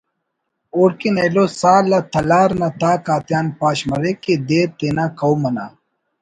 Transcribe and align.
اوڑکن 0.75 1.15
ایلو 1.23 1.45
سال 1.59 1.85
آ 1.97 1.99
”تلار“ 2.13 2.49
نا 2.59 2.67
تاک 2.79 3.05
آتیان 3.17 3.47
پاش 3.59 3.79
مریک 3.89 4.17
کہ 4.23 4.33
دیر 4.47 4.67
تینا 4.77 5.05
قوم 5.19 5.41
انا 5.49 5.67